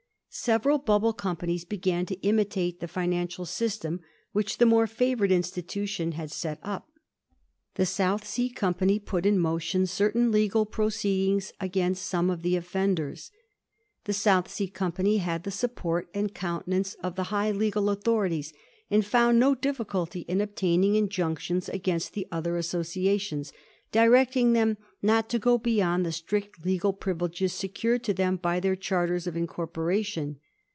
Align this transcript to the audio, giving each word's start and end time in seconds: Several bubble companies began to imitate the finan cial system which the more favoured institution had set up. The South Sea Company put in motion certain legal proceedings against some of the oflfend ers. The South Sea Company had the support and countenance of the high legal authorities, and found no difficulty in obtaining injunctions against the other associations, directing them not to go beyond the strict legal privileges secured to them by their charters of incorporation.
Several 0.33 0.77
bubble 0.77 1.11
companies 1.11 1.65
began 1.65 2.05
to 2.05 2.15
imitate 2.21 2.79
the 2.79 2.87
finan 2.87 3.27
cial 3.27 3.45
system 3.45 3.99
which 4.31 4.59
the 4.59 4.65
more 4.65 4.87
favoured 4.87 5.29
institution 5.29 6.13
had 6.13 6.31
set 6.31 6.57
up. 6.63 6.87
The 7.75 7.85
South 7.85 8.25
Sea 8.25 8.47
Company 8.47 8.97
put 8.97 9.25
in 9.25 9.37
motion 9.37 9.85
certain 9.87 10.31
legal 10.31 10.65
proceedings 10.65 11.51
against 11.59 12.05
some 12.05 12.29
of 12.29 12.43
the 12.43 12.53
oflfend 12.53 12.99
ers. 13.01 13.31
The 14.05 14.13
South 14.13 14.49
Sea 14.49 14.69
Company 14.69 15.17
had 15.17 15.43
the 15.43 15.51
support 15.51 16.07
and 16.13 16.33
countenance 16.33 16.93
of 17.03 17.15
the 17.17 17.23
high 17.23 17.51
legal 17.51 17.89
authorities, 17.89 18.53
and 18.89 19.03
found 19.05 19.37
no 19.37 19.53
difficulty 19.53 20.21
in 20.29 20.39
obtaining 20.39 20.95
injunctions 20.95 21.67
against 21.67 22.13
the 22.13 22.25
other 22.31 22.55
associations, 22.55 23.51
directing 23.91 24.53
them 24.53 24.77
not 25.01 25.27
to 25.27 25.37
go 25.37 25.57
beyond 25.57 26.05
the 26.05 26.11
strict 26.13 26.63
legal 26.63 26.93
privileges 26.93 27.51
secured 27.51 28.01
to 28.01 28.13
them 28.13 28.37
by 28.37 28.57
their 28.57 28.75
charters 28.75 29.27
of 29.27 29.35
incorporation. 29.35 30.39